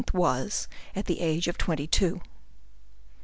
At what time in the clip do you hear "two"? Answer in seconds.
1.85-2.21